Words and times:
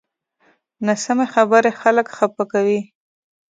ناسمې 0.87 1.25
خبرې 1.33 1.71
خلک 1.81 2.07
خفه 2.17 2.43
کوي 2.51 2.79